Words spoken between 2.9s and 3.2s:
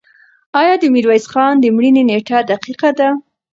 ده؟